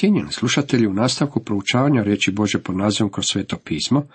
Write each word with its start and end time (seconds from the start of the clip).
Cijenjeni 0.00 0.32
slušatelji, 0.32 0.86
u 0.86 0.94
nastavku 0.94 1.44
proučavanja 1.44 2.02
riječi 2.02 2.30
Bože 2.30 2.58
pod 2.58 2.76
nazivom 2.76 3.12
kroz 3.12 3.24
sveto 3.26 3.58
pismo, 3.58 4.06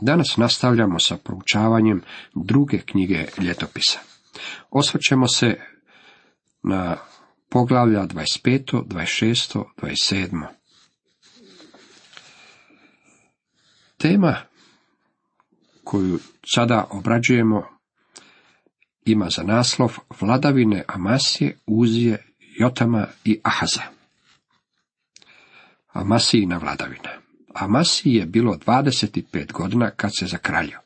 danas 0.00 0.36
nastavljamo 0.36 0.98
sa 0.98 1.16
proučavanjem 1.16 2.02
druge 2.34 2.78
knjige 2.78 3.26
ljetopisa. 3.42 3.98
Osvrćemo 4.70 5.28
se 5.28 5.60
na 6.62 6.96
poglavlja 7.48 8.00
25., 8.00 8.82
26., 8.84 9.64
27. 9.82 10.46
Tema 13.96 14.36
koju 15.84 16.18
sada 16.54 16.86
obrađujemo 16.90 17.62
ima 19.04 19.28
za 19.36 19.42
naslov 19.42 19.96
vladavine 20.20 20.84
Amasije, 20.88 21.58
Uzije, 21.66 22.26
Jotama 22.58 23.06
i 23.24 23.40
Ahaza. 23.42 23.97
Amasijina 25.98 26.58
vladavina. 26.58 27.10
Amasiji 27.54 28.14
je 28.14 28.26
bilo 28.26 28.56
25 28.66 29.52
godina 29.52 29.90
kad 29.90 30.10
se 30.18 30.26
zakraljio. 30.26 30.80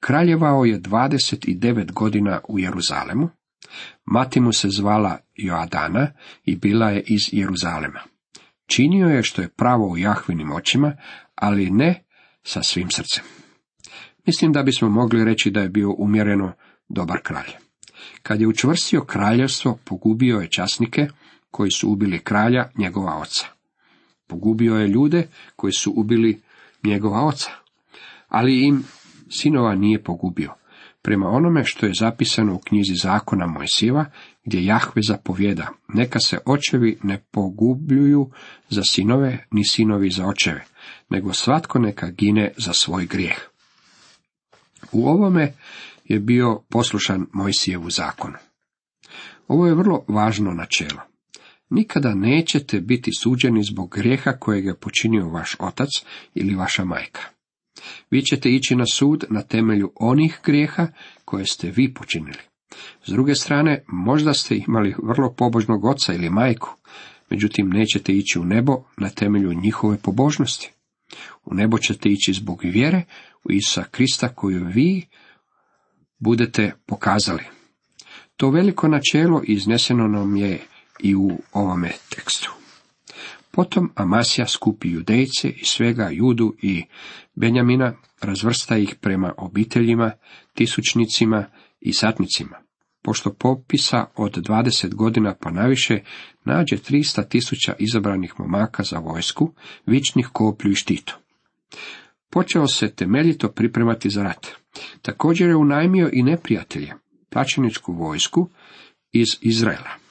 Kraljevao 0.00 0.64
je 0.64 0.80
29 0.80 1.92
godina 1.92 2.40
u 2.48 2.58
Jeruzalemu. 2.58 3.28
Mati 4.04 4.40
mu 4.40 4.52
se 4.52 4.68
zvala 4.68 5.18
Joadana 5.34 6.12
i 6.44 6.56
bila 6.56 6.90
je 6.90 7.02
iz 7.06 7.20
Jeruzalema. 7.32 8.00
Činio 8.66 9.06
je 9.06 9.22
što 9.22 9.42
je 9.42 9.48
pravo 9.48 9.88
u 9.88 9.98
Jahvinim 9.98 10.52
očima, 10.52 10.96
ali 11.34 11.70
ne 11.70 12.04
sa 12.42 12.62
svim 12.62 12.90
srcem. 12.90 13.24
Mislim 14.26 14.52
da 14.52 14.62
bismo 14.62 14.88
mogli 14.88 15.24
reći 15.24 15.50
da 15.50 15.60
je 15.60 15.68
bio 15.68 15.94
umjereno 15.98 16.52
dobar 16.88 17.20
kralj. 17.22 17.50
Kad 18.22 18.40
je 18.40 18.48
učvrstio 18.48 19.04
kraljevstvo, 19.04 19.78
pogubio 19.84 20.38
je 20.38 20.50
časnike 20.50 21.08
koji 21.50 21.70
su 21.70 21.88
ubili 21.88 22.18
kralja, 22.18 22.70
njegova 22.78 23.18
oca. 23.18 23.59
Pogubio 24.30 24.74
je 24.74 24.88
ljude 24.88 25.28
koji 25.56 25.72
su 25.72 25.92
ubili 25.96 26.40
njegova 26.84 27.26
oca, 27.26 27.50
ali 28.28 28.66
im 28.66 28.84
sinova 29.30 29.74
nije 29.74 30.02
pogubio. 30.02 30.54
Prema 31.02 31.28
onome 31.28 31.64
što 31.64 31.86
je 31.86 31.92
zapisano 31.98 32.54
u 32.54 32.58
knjizi 32.58 32.94
zakona 32.94 33.46
Mojsiva, 33.46 34.04
gdje 34.44 34.64
Jahve 34.64 35.02
zapovjeda, 35.02 35.68
neka 35.88 36.20
se 36.20 36.38
očevi 36.46 36.98
ne 37.02 37.18
pogubljuju 37.30 38.30
za 38.68 38.82
sinove, 38.84 39.46
ni 39.50 39.64
sinovi 39.64 40.10
za 40.10 40.26
očeve, 40.26 40.64
nego 41.08 41.32
svatko 41.32 41.78
neka 41.78 42.10
gine 42.10 42.52
za 42.56 42.72
svoj 42.72 43.06
grijeh. 43.06 43.38
U 44.92 45.08
ovome 45.08 45.52
je 46.04 46.20
bio 46.20 46.62
poslušan 46.68 47.26
Mojsijevu 47.32 47.90
zakonu. 47.90 48.36
Ovo 49.48 49.66
je 49.66 49.74
vrlo 49.74 50.04
važno 50.08 50.52
načelo. 50.52 51.09
Nikada 51.70 52.14
nećete 52.14 52.80
biti 52.80 53.10
suđeni 53.12 53.62
zbog 53.62 53.90
grijeha 53.96 54.32
kojeg 54.32 54.64
je 54.64 54.76
počinio 54.76 55.28
vaš 55.28 55.56
otac 55.58 55.88
ili 56.34 56.54
vaša 56.54 56.84
majka. 56.84 57.20
Vi 58.10 58.22
ćete 58.22 58.50
ići 58.50 58.76
na 58.76 58.86
sud 58.86 59.24
na 59.30 59.42
temelju 59.42 59.92
onih 59.94 60.40
grijeha 60.44 60.86
koje 61.24 61.46
ste 61.46 61.70
vi 61.70 61.94
počinili. 61.94 62.38
S 63.04 63.12
druge 63.12 63.34
strane, 63.34 63.84
možda 63.88 64.34
ste 64.34 64.56
imali 64.56 64.94
vrlo 65.02 65.32
pobožnog 65.32 65.84
oca 65.84 66.14
ili 66.14 66.30
majku, 66.30 66.76
međutim 67.30 67.70
nećete 67.70 68.12
ići 68.12 68.38
u 68.38 68.44
nebo 68.44 68.84
na 68.96 69.08
temelju 69.08 69.52
njihove 69.54 69.98
pobožnosti. 70.02 70.72
U 71.44 71.54
nebo 71.54 71.78
ćete 71.78 72.08
ići 72.08 72.32
zbog 72.32 72.60
vjere 72.62 73.02
u 73.44 73.52
Isa 73.52 73.84
Krista 73.90 74.28
koju 74.28 74.64
vi 74.64 75.06
budete 76.18 76.72
pokazali. 76.86 77.44
To 78.36 78.50
veliko 78.50 78.88
načelo 78.88 79.42
izneseno 79.44 80.08
nam 80.08 80.36
je 80.36 80.60
i 81.02 81.16
u 81.16 81.38
ovome 81.52 81.92
tekstu. 82.08 82.52
Potom 83.50 83.90
Amasija 83.94 84.46
skupi 84.46 84.90
judejce 84.90 85.48
i 85.48 85.64
svega 85.64 86.08
judu 86.12 86.54
i 86.62 86.84
Benjamina, 87.34 87.92
razvrsta 88.20 88.76
ih 88.76 88.94
prema 89.00 89.32
obiteljima, 89.36 90.12
tisućnicima 90.54 91.44
i 91.80 91.92
satnicima. 91.92 92.56
Pošto 93.02 93.34
popisa 93.34 94.06
od 94.16 94.32
20 94.36 94.94
godina 94.94 95.34
pa 95.40 95.50
naviše 95.50 96.00
nađe 96.44 96.76
300 96.76 97.28
tisuća 97.28 97.74
izabranih 97.78 98.34
momaka 98.38 98.82
za 98.82 98.98
vojsku, 98.98 99.52
vičnih 99.86 100.28
koplju 100.32 100.72
i 100.72 100.74
štitu. 100.74 101.18
Počeo 102.30 102.66
se 102.66 102.94
temeljito 102.94 103.48
pripremati 103.48 104.10
za 104.10 104.22
rat. 104.22 104.46
Također 105.02 105.48
je 105.48 105.56
unajmio 105.56 106.10
i 106.12 106.22
neprijatelje, 106.22 106.92
plaćeničku 107.30 107.92
vojsku 107.92 108.48
iz 109.12 109.26
Izraela. 109.40 110.09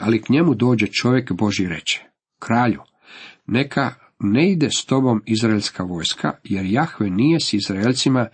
Ali 0.00 0.22
k 0.22 0.28
njemu 0.28 0.54
dođe 0.54 0.86
čovjek 0.86 1.32
Boži 1.32 1.68
reče, 1.68 2.02
kralju, 2.38 2.80
neka 3.46 3.94
ne 4.18 4.52
ide 4.52 4.70
s 4.70 4.84
tobom 4.84 5.22
izraelska 5.26 5.82
vojska, 5.82 6.32
jer 6.44 6.64
Jahve 6.66 7.10
nije 7.10 7.40
s 7.40 7.52
Izraelcima 7.52 8.26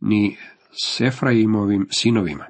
ni 0.00 0.36
s 0.84 1.00
Efraimovim 1.00 1.86
sinovima, 1.90 2.46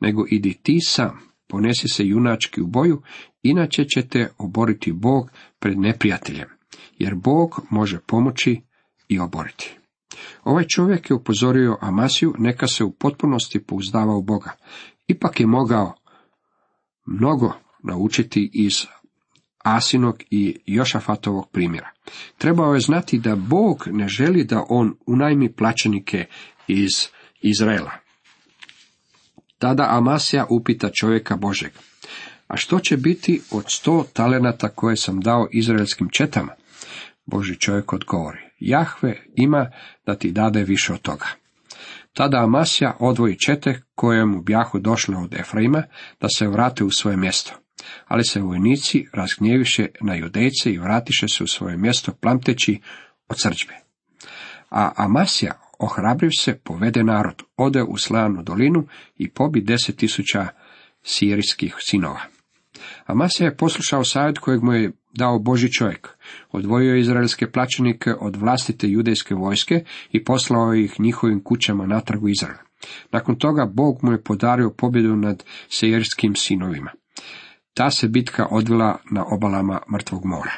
nego 0.00 0.24
idi 0.30 0.58
ti 0.62 0.78
sam, 0.80 1.20
ponesi 1.48 1.88
se 1.88 2.06
junački 2.06 2.60
u 2.60 2.66
boju, 2.66 3.02
inače 3.42 3.84
ćete 3.84 4.28
oboriti 4.38 4.92
Bog 4.92 5.30
pred 5.58 5.78
neprijateljem, 5.78 6.48
jer 6.98 7.14
Bog 7.14 7.66
može 7.70 8.00
pomoći 8.06 8.60
i 9.08 9.18
oboriti. 9.18 9.78
Ovaj 10.44 10.64
čovjek 10.64 11.10
je 11.10 11.16
upozorio 11.16 11.78
Amasiju 11.80 12.34
neka 12.38 12.66
se 12.66 12.84
u 12.84 12.92
potpunosti 12.92 13.64
pouzdava 13.64 14.16
u 14.16 14.22
Boga. 14.22 14.50
Ipak 15.06 15.40
je 15.40 15.46
mogao 15.46 15.94
mnogo 17.06 17.52
naučiti 17.82 18.50
iz 18.52 18.86
Asinog 19.64 20.22
i 20.30 20.56
Jošafatovog 20.66 21.50
primjera. 21.50 21.90
Trebao 22.38 22.74
je 22.74 22.80
znati 22.80 23.18
da 23.18 23.36
Bog 23.36 23.88
ne 23.90 24.08
želi 24.08 24.44
da 24.44 24.64
on 24.68 24.94
unajmi 25.06 25.52
plaćenike 25.52 26.26
iz 26.68 27.08
Izraela. 27.40 27.92
Tada 29.58 29.86
Amasija 29.90 30.46
upita 30.50 30.90
čovjeka 31.00 31.36
Božeg, 31.36 31.72
a 32.46 32.56
što 32.56 32.80
će 32.80 32.96
biti 32.96 33.40
od 33.50 33.64
sto 33.68 34.04
talenata 34.12 34.68
koje 34.68 34.96
sam 34.96 35.20
dao 35.20 35.48
izraelskim 35.52 36.08
četama? 36.08 36.52
Boži 37.26 37.56
čovjek 37.56 37.92
odgovori, 37.92 38.38
Jahve 38.58 39.22
ima 39.36 39.70
da 40.06 40.14
ti 40.14 40.32
dade 40.32 40.64
više 40.64 40.92
od 40.92 41.00
toga. 41.00 41.26
Tada 42.12 42.38
Amasija 42.38 42.96
odvoji 43.00 43.38
čete 43.38 43.82
koje 43.94 44.26
mu 44.26 44.42
bjahu 44.42 44.78
došle 44.78 45.16
od 45.16 45.34
Efraima 45.34 45.82
da 46.20 46.28
se 46.28 46.48
vrate 46.48 46.84
u 46.84 46.90
svoje 46.90 47.16
mjesto. 47.16 47.61
Ali 48.06 48.24
se 48.24 48.40
vojnici 48.40 49.06
razgnjeviše 49.12 49.86
na 50.00 50.14
judejce 50.14 50.72
i 50.72 50.78
vratiše 50.78 51.28
se 51.28 51.44
u 51.44 51.46
svoje 51.46 51.76
mjesto 51.76 52.12
plamteći 52.12 52.80
od 53.28 53.40
srđbe. 53.40 53.74
A 54.70 54.92
Amasija, 54.96 55.60
ohrabriv 55.78 56.30
se, 56.38 56.58
povede 56.64 57.04
narod, 57.04 57.42
ode 57.56 57.82
u 57.82 57.96
Slanu 57.96 58.42
dolinu 58.42 58.86
i 59.16 59.30
pobi 59.30 59.60
deset 59.60 59.96
tisuća 59.96 60.48
sirijskih 61.02 61.76
sinova. 61.78 62.20
Amasija 63.06 63.46
je 63.46 63.56
poslušao 63.56 64.04
savjet 64.04 64.38
kojeg 64.38 64.62
mu 64.62 64.72
je 64.72 64.92
dao 65.14 65.38
Boži 65.38 65.72
čovjek. 65.72 66.08
Odvojio 66.50 66.96
izraelske 66.96 67.50
plaćenike 67.50 68.14
od 68.20 68.36
vlastite 68.36 68.88
judejske 68.88 69.34
vojske 69.34 69.84
i 70.10 70.24
poslao 70.24 70.74
ih 70.74 71.00
njihovim 71.00 71.44
kućama 71.44 71.86
natrag 71.86 72.22
u 72.24 72.28
Izrael. 72.28 72.56
Nakon 73.12 73.38
toga 73.38 73.66
Bog 73.66 73.98
mu 74.02 74.12
je 74.12 74.22
podario 74.22 74.70
pobjedu 74.70 75.16
nad 75.16 75.44
sejerskim 75.68 76.34
sinovima. 76.36 76.90
Ta 77.74 77.90
se 77.90 78.08
bitka 78.08 78.46
odvila 78.50 78.98
na 79.10 79.24
obalama 79.26 79.80
Mrtvog 79.92 80.24
mora. 80.24 80.52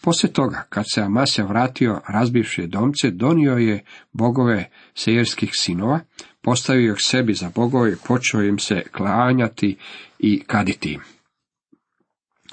Poslije 0.00 0.32
toga, 0.32 0.66
kad 0.68 0.84
se 0.94 1.02
Amasija 1.02 1.46
vratio 1.46 2.00
razbivše 2.08 2.66
domce, 2.66 3.10
donio 3.10 3.56
je 3.56 3.84
bogove 4.12 4.70
sejerskih 4.94 5.50
sinova, 5.52 6.00
postavio 6.42 6.92
ih 6.92 6.98
sebi 7.00 7.34
za 7.34 7.50
bogove 7.54 7.92
i 7.92 7.96
počeo 8.06 8.42
im 8.42 8.58
se 8.58 8.82
klanjati 8.92 9.76
i 10.18 10.42
kaditi 10.46 10.92
im. 10.92 11.00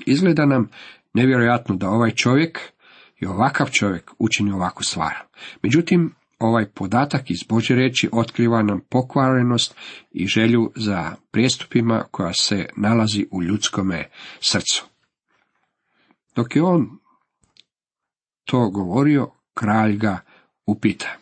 Izgleda 0.05 0.45
nam 0.45 0.69
nevjerojatno 1.13 1.75
da 1.75 1.89
ovaj 1.89 2.11
čovjek 2.11 2.59
i 3.19 3.25
ovakav 3.25 3.69
čovjek 3.69 4.12
učini 4.19 4.51
ovakvu 4.51 4.83
stvar. 4.83 5.13
Međutim, 5.62 6.13
ovaj 6.48 6.66
podatak 6.66 7.31
iz 7.31 7.44
Bože 7.50 7.75
reći 7.75 8.10
otkriva 8.12 8.63
nam 8.63 8.81
pokvarenost 8.90 9.75
i 10.12 10.28
želju 10.28 10.72
za 10.75 11.12
prijestupima 11.31 12.04
koja 12.12 12.34
se 12.34 12.66
nalazi 12.75 13.28
u 13.31 13.44
ljudskome 13.44 14.10
srcu. 14.40 14.86
Dok 16.36 16.56
je 16.56 16.63
on 16.63 17.00
to 18.45 18.69
govorio, 18.69 19.31
kralj 19.54 19.98
ga 19.98 20.19
upita. 20.66 21.18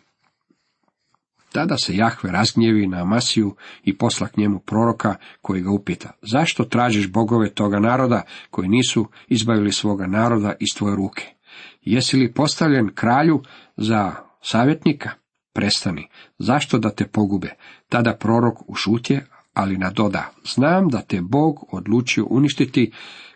Tada 1.52 1.76
se 1.76 1.96
Jahve 1.96 2.30
razgnjevi 2.30 2.86
na 2.86 3.02
Amasiju 3.02 3.56
i 3.84 3.98
posla 3.98 4.28
k 4.28 4.36
njemu 4.36 4.58
proroka 4.58 5.14
koji 5.40 5.62
ga 5.62 5.70
upita, 5.70 6.10
zašto 6.22 6.64
tražiš 6.64 7.12
bogove 7.12 7.50
toga 7.50 7.78
naroda 7.78 8.22
koji 8.50 8.68
nisu 8.68 9.08
izbavili 9.28 9.72
svoga 9.72 10.06
naroda 10.06 10.54
iz 10.60 10.68
tvoje 10.78 10.96
ruke? 10.96 11.34
Jesi 11.80 12.16
li 12.16 12.32
postavljen 12.32 12.90
kralju 12.94 13.42
za 13.76 14.12
savjetnika? 14.42 15.10
Prestani, 15.54 16.08
zašto 16.38 16.78
da 16.78 16.90
te 16.90 17.06
pogube? 17.06 17.54
Tada 17.88 18.16
prorok 18.16 18.70
ušutje, 18.70 19.26
ali 19.52 19.78
nadoda, 19.78 20.30
znam 20.54 20.88
da 20.88 21.00
te 21.00 21.20
Bog 21.20 21.74
odlučio 21.74 22.26
uništiti 22.30 22.92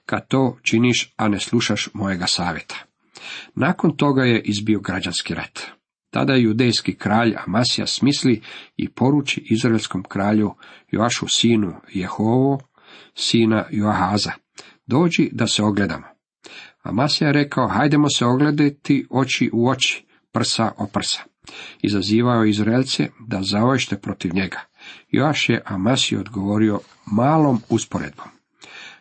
kad 0.07 0.29
to 0.29 0.59
činiš, 0.63 1.13
a 1.17 1.29
ne 1.29 1.41
slušaš 1.41 1.89
mojega 1.95 2.27
savjeta. 2.27 2.77
Nakon 3.55 3.97
toga 3.97 4.23
je 4.23 4.41
izbio 4.41 4.81
građanski 4.81 5.35
rat. 5.35 5.61
Tada 6.11 6.35
judejski 6.35 6.95
kralj 6.95 7.35
Amasija 7.47 7.87
smisli 7.87 8.43
i 8.77 8.89
poruči 8.89 9.47
izraelskom 9.51 10.03
kralju 10.03 10.55
Joašu 10.91 11.27
sinu 11.29 11.75
Jehovo, 11.93 12.61
sina 13.15 13.65
Joahaza, 13.71 14.33
dođi 14.87 15.29
da 15.33 15.47
se 15.47 15.63
ogledamo. 15.63 16.07
Amasija 16.83 17.29
je 17.29 17.33
rekao, 17.33 17.69
hajdemo 17.69 18.09
se 18.09 18.25
ogledati 18.25 19.07
oči 19.11 19.51
u 19.53 19.69
oči, 19.69 20.06
prsa 20.37 20.73
o 20.79 20.87
prsa. 20.87 21.21
Izazivao 21.83 22.45
Izraelce 22.45 23.09
da 23.27 23.41
zaošte 23.43 23.97
protiv 23.97 24.35
njega. 24.35 24.61
Joaš 25.11 25.49
je 25.49 25.63
Amasiju 25.65 26.21
odgovorio 26.21 26.81
malom 27.07 27.61
usporedbom. 27.69 28.27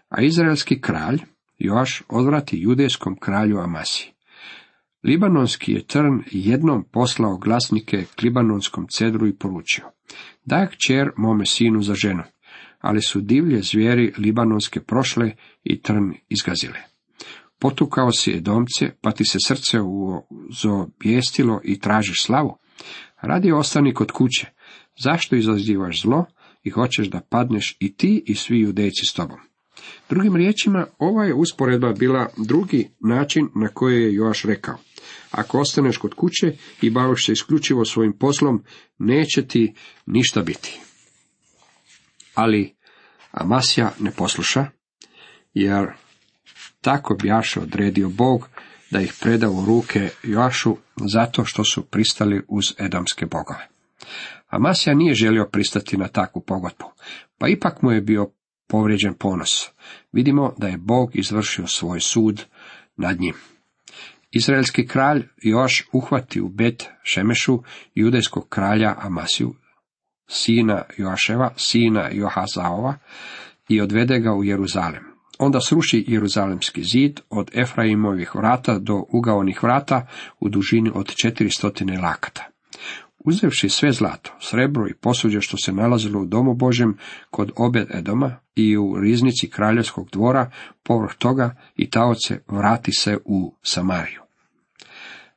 A 0.09 0.21
izraelski 0.21 0.81
kralj, 0.81 1.19
Joaš, 1.57 2.01
odvrati 2.09 2.61
judejskom 2.61 3.17
kralju 3.19 3.59
Amasiji. 3.59 4.07
Libanonski 5.03 5.73
je 5.73 5.87
trn 5.87 6.23
jednom 6.31 6.83
poslao 6.91 7.37
glasnike 7.37 8.05
k 8.15 8.21
libanonskom 8.23 8.87
cedru 8.87 9.27
i 9.27 9.37
poručio. 9.37 9.85
Daj 10.45 10.67
kćer 10.67 11.11
mome 11.17 11.45
sinu 11.45 11.81
za 11.81 11.95
ženu, 11.95 12.23
ali 12.79 13.01
su 13.01 13.21
divlje 13.21 13.61
zvijeri 13.61 14.13
libanonske 14.17 14.79
prošle 14.79 15.31
i 15.63 15.81
trn 15.81 16.13
izgazile. 16.29 16.94
Potukao 17.65 18.11
si 18.11 18.31
je 18.31 18.41
pa 19.01 19.11
ti 19.11 19.25
se 19.25 19.37
srce 19.45 19.77
uzobijestilo 19.81 21.61
i 21.63 21.79
tražiš 21.79 22.23
slavu. 22.23 22.57
Radi 23.21 23.51
ostani 23.51 23.93
kod 23.93 24.11
kuće. 24.11 24.47
Zašto 25.03 25.35
izazivaš 25.35 26.01
zlo 26.01 26.25
i 26.63 26.69
hoćeš 26.69 27.07
da 27.07 27.21
padneš 27.29 27.77
i 27.79 27.97
ti 27.97 28.23
i 28.27 28.35
svi 28.35 28.59
judejci 28.59 29.05
s 29.09 29.13
tobom? 29.13 29.37
Drugim 30.09 30.35
riječima, 30.35 30.85
ova 30.97 31.25
je 31.25 31.33
usporedba 31.33 31.93
bila 31.93 32.29
drugi 32.37 32.89
način 32.99 33.49
na 33.55 33.67
koji 33.67 34.01
je 34.01 34.13
Joaš 34.13 34.43
rekao. 34.43 34.77
Ako 35.31 35.59
ostaneš 35.59 35.97
kod 35.97 36.13
kuće 36.13 36.55
i 36.81 36.89
baviš 36.89 37.25
se 37.25 37.31
isključivo 37.31 37.85
svojim 37.85 38.17
poslom, 38.17 38.63
neće 38.97 39.47
ti 39.47 39.73
ništa 40.05 40.41
biti. 40.41 40.79
Ali 42.35 42.75
Amasija 43.31 43.91
ne 43.99 44.11
posluša, 44.11 44.65
jer 45.53 46.04
tako 46.85 47.15
bi 47.21 47.27
Jaša 47.27 47.61
odredio 47.61 48.09
Bog 48.09 48.49
da 48.91 49.01
ih 49.01 49.13
preda 49.21 49.49
u 49.49 49.65
ruke 49.65 50.09
Joašu 50.23 50.77
zato 50.95 51.45
što 51.45 51.63
su 51.63 51.85
pristali 51.85 52.41
uz 52.47 52.65
edamske 52.79 53.25
bogove. 53.25 53.67
Amasija 54.47 54.95
nije 54.95 55.13
želio 55.13 55.49
pristati 55.51 55.97
na 55.97 56.07
takvu 56.07 56.41
pogodbu, 56.41 56.85
pa 57.37 57.47
ipak 57.47 57.81
mu 57.81 57.91
je 57.91 58.01
bio 58.01 58.31
povrijeđen 58.67 59.13
ponos. 59.13 59.69
Vidimo 60.11 60.53
da 60.57 60.67
je 60.67 60.77
Bog 60.77 61.09
izvršio 61.13 61.67
svoj 61.67 61.99
sud 61.99 62.45
nad 62.97 63.19
njim. 63.19 63.33
Izraelski 64.31 64.87
kralj 64.87 65.27
Joaš 65.37 65.87
uhvati 65.93 66.41
u 66.41 66.49
Bet 66.49 66.89
Šemešu 67.03 67.63
judejskog 67.95 68.49
kralja 68.49 68.95
Amasiju, 68.97 69.55
sina 70.27 70.83
Joaševa, 70.97 71.53
sina 71.57 72.09
Johazaova, 72.11 72.97
i 73.69 73.81
odvede 73.81 74.19
ga 74.19 74.33
u 74.33 74.43
Jeruzalem. 74.43 75.14
Onda 75.39 75.59
sruši 75.61 76.05
Jeruzalemski 76.07 76.83
zid 76.83 77.19
od 77.29 77.51
Efraimovih 77.53 78.35
vrata 78.35 78.79
do 78.79 79.03
ugaonih 79.13 79.63
vrata 79.63 80.07
u 80.39 80.49
dužini 80.49 80.91
od 80.93 81.05
400 81.05 82.01
lakata. 82.03 82.45
Uzevši 83.19 83.69
sve 83.69 83.91
zlato, 83.91 84.31
srebro 84.39 84.87
i 84.87 84.93
posuđe 84.93 85.41
što 85.41 85.57
se 85.57 85.71
nalazilo 85.71 86.21
u 86.21 86.25
domu 86.25 86.53
Božem 86.53 86.97
kod 87.29 87.51
Obed 87.55 87.87
Edoma 87.93 88.35
i 88.55 88.77
u 88.77 88.99
riznici 88.99 89.49
kraljevskog 89.49 90.09
dvora, 90.11 90.51
povrh 90.83 91.13
toga 91.17 91.55
i 91.75 91.89
taoce 91.89 92.39
vrati 92.47 92.91
se 92.91 93.17
u 93.25 93.55
Samariju. 93.61 94.21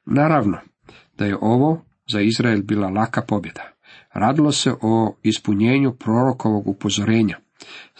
Naravno 0.06 0.58
da 1.18 1.26
je 1.26 1.36
ovo 1.40 1.84
za 2.08 2.20
Izrael 2.20 2.62
bila 2.62 2.88
laka 2.88 3.22
pobjeda. 3.22 3.62
Radilo 4.12 4.52
se 4.52 4.72
o 4.82 5.16
ispunjenju 5.22 5.92
prorokovog 5.92 6.68
upozorenja. 6.68 7.38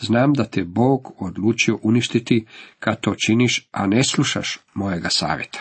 Znam 0.00 0.32
da 0.32 0.44
te 0.44 0.64
Bog 0.64 1.12
odlučio 1.18 1.78
uništiti 1.82 2.46
kad 2.78 3.00
to 3.00 3.14
činiš, 3.26 3.68
a 3.70 3.86
ne 3.86 4.04
slušaš 4.04 4.58
mojega 4.74 5.08
savjeta. 5.08 5.60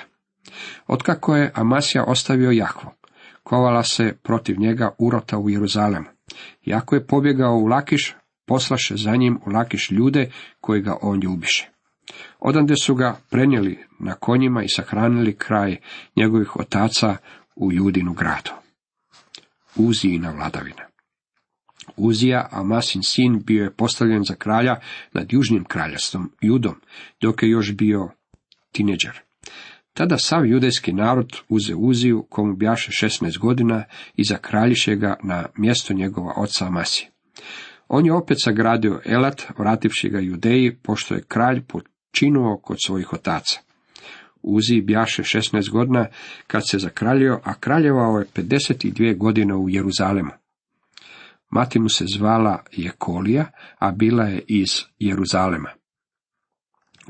Otkako 0.88 1.36
je 1.36 1.52
Amasija 1.56 2.04
ostavio 2.04 2.52
Jahvo, 2.52 2.94
kovala 3.44 3.84
se 3.84 4.18
protiv 4.24 4.60
njega 4.60 4.96
urota 4.98 5.38
u 5.38 5.50
Jeruzalemu. 5.50 6.06
Jako 6.66 6.96
je 6.96 7.08
pobjegao 7.08 7.58
u 7.58 7.66
Lakiš, 7.66 8.16
poslaše 8.46 8.96
za 8.96 9.16
njim 9.16 9.40
u 9.46 9.50
Lakiš 9.50 9.92
ljude 9.92 10.32
koji 10.62 10.82
ga 10.82 10.98
on 11.02 11.20
ljubiše. 11.20 11.70
Odande 12.40 12.74
su 12.82 12.96
ga 12.96 13.18
prenijeli 13.30 13.80
na 14.00 14.16
konjima 14.16 14.64
i 14.64 14.70
sahranili 14.70 15.36
kraj 15.36 15.78
njegovih 16.16 16.56
otaca 16.56 17.18
u 17.56 17.72
Judinu 17.72 18.14
gradu. 18.14 18.52
Uzijina 19.76 20.32
vladavina. 20.32 20.87
Uzija, 21.98 22.48
Amasin 22.52 23.02
sin, 23.04 23.44
bio 23.46 23.64
je 23.64 23.74
postavljen 23.74 24.24
za 24.24 24.36
kralja 24.36 24.76
nad 25.14 25.34
južnim 25.34 25.64
kraljestvom, 25.64 26.32
Judom, 26.42 26.76
dok 27.22 27.44
je 27.44 27.50
još 27.50 27.74
bio 27.76 28.10
tineđer. 28.72 29.22
Tada 29.94 30.18
sav 30.18 30.46
judejski 30.46 30.94
narod 30.94 31.38
uze 31.50 31.76
Uziju, 31.76 32.26
komu 32.30 32.56
bjaše 32.56 33.08
16 33.08 33.38
godina, 33.38 33.84
i 34.16 34.24
zakraljiše 34.24 34.96
ga 34.96 35.16
na 35.24 35.46
mjesto 35.58 35.94
njegova 35.94 36.34
oca 36.38 36.66
Amasi. 36.66 37.08
On 37.88 38.06
je 38.06 38.14
opet 38.14 38.38
sagradio 38.44 39.02
Elat, 39.06 39.44
vrativši 39.58 40.10
ga 40.10 40.20
Judeji, 40.20 40.76
pošto 40.76 41.16
je 41.16 41.24
kralj 41.28 41.62
počinuo 41.62 42.58
kod 42.58 42.78
svojih 42.86 43.14
otaca. 43.14 43.60
Uzi 44.42 44.82
bjaše 44.82 45.24
16 45.24 45.70
godina 45.72 46.08
kad 46.48 46.70
se 46.70 46.78
zakraljio, 46.80 47.40
a 47.44 47.54
kraljevao 47.54 48.20
je 48.20 48.26
52 48.36 49.18
godine 49.18 49.56
u 49.56 49.70
Jeruzalemu. 49.70 50.32
Mati 51.50 51.80
mu 51.80 51.90
se 51.90 52.06
zvala 52.08 52.64
Jekolija, 52.72 53.52
a 53.80 53.92
bila 53.92 54.24
je 54.24 54.44
iz 54.48 54.70
Jeruzalema. 55.00 55.70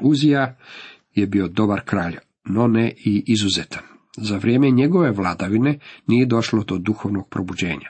Uzija 0.02 0.58
je 1.16 1.28
bio 1.28 1.48
dobar 1.48 1.82
kralj, 1.86 2.18
no 2.46 2.68
ne 2.68 2.94
i 3.06 3.24
izuzetan. 3.28 3.84
Za 4.18 4.38
vrijeme 4.38 4.72
njegove 4.72 5.12
vladavine 5.12 5.80
nije 6.08 6.26
došlo 6.26 6.64
do 6.64 6.78
duhovnog 6.78 7.30
probuđenja. 7.30 7.90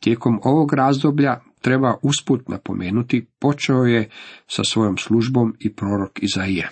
Tijekom 0.00 0.40
ovog 0.42 0.74
razdoblja 0.74 1.40
treba 1.60 1.94
usput 2.02 2.48
napomenuti, 2.48 3.26
počeo 3.38 3.84
je 3.84 4.10
sa 4.46 4.64
svojom 4.64 4.98
službom 4.98 5.56
i 5.58 5.74
prorok 5.74 6.22
Izaije. 6.22 6.70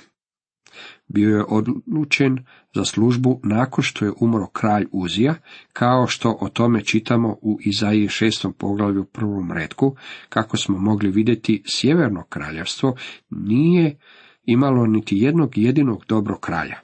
Bio 1.08 1.36
je 1.36 1.44
odlučen 1.48 2.44
za 2.74 2.84
službu 2.84 3.40
nakon 3.44 3.84
što 3.84 4.04
je 4.04 4.12
umro 4.20 4.46
kralj 4.46 4.86
Uzija, 4.92 5.34
kao 5.72 6.06
što 6.06 6.38
o 6.40 6.48
tome 6.48 6.84
čitamo 6.84 7.36
u 7.42 7.58
Izaiji 7.60 8.08
šestom 8.08 8.52
poglavlju 8.52 9.04
prvom 9.04 9.52
redku, 9.52 9.96
kako 10.28 10.56
smo 10.56 10.78
mogli 10.78 11.10
vidjeti 11.10 11.62
sjeverno 11.66 12.24
kraljevstvo 12.28 12.96
nije 13.30 13.98
imalo 14.44 14.86
niti 14.86 15.18
jednog 15.18 15.58
jedinog 15.58 16.04
dobrog 16.08 16.40
kralja. 16.40 16.80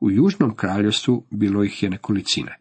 U 0.00 0.10
južnom 0.10 0.56
kraljevstvu 0.56 1.26
bilo 1.30 1.64
ih 1.64 1.82
je 1.82 1.90
nekolicine. 1.90 2.58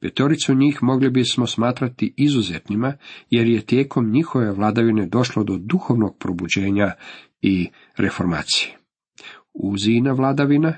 Petoricu 0.00 0.54
njih 0.54 0.82
mogli 0.82 1.10
bismo 1.10 1.46
smatrati 1.46 2.14
izuzetnima, 2.16 2.96
jer 3.30 3.46
je 3.46 3.66
tijekom 3.66 4.10
njihove 4.10 4.52
vladavine 4.52 5.06
došlo 5.06 5.44
do 5.44 5.58
duhovnog 5.58 6.18
probuđenja 6.18 6.92
i 7.42 7.68
reformacije. 7.96 8.78
Uzina 9.62 10.12
vladavina 10.12 10.76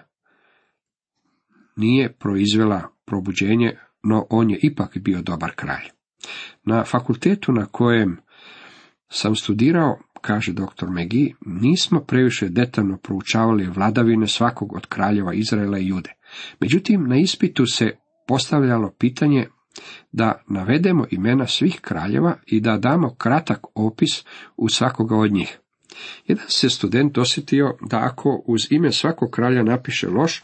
nije 1.77 2.13
proizvela 2.13 2.89
probuđenje, 3.05 3.77
no 4.03 4.27
on 4.31 4.51
je 4.51 4.59
ipak 4.63 4.99
bio 4.99 5.23
dobar 5.23 5.53
kralj. 5.57 5.85
Na 6.65 6.85
fakultetu 6.85 7.53
na 7.53 7.67
kojem 7.67 8.17
sam 9.09 9.37
studirao, 9.37 9.99
kaže 10.21 10.53
dr. 10.53 10.87
Megi, 10.89 11.35
nismo 11.47 12.01
previše 12.01 12.49
detaljno 12.49 12.97
proučavali 12.97 13.67
vladavine 13.67 14.27
svakog 14.27 14.73
od 14.73 14.87
kraljeva 14.87 15.35
Izraela 15.35 15.79
i 15.79 15.87
Jude. 15.87 16.13
Međutim, 16.61 17.09
na 17.09 17.17
ispitu 17.17 17.67
se 17.67 17.91
postavljalo 18.27 18.93
pitanje 18.99 19.47
da 20.13 20.43
navedemo 20.49 21.07
imena 21.11 21.47
svih 21.47 21.81
kraljeva 21.81 22.37
i 22.47 22.61
da 22.61 22.79
damo 22.79 23.15
kratak 23.15 23.61
opis 23.75 24.25
u 24.57 24.69
svakoga 24.69 25.17
od 25.17 25.33
njih. 25.33 25.59
Jedan 26.27 26.45
se 26.49 26.71
student 26.71 27.19
osjetio 27.19 27.77
da 27.81 27.99
ako 27.99 28.43
uz 28.47 28.61
ime 28.71 28.93
svakog 28.93 29.31
kralja 29.31 29.63
napiše 29.63 30.09
loš, 30.09 30.43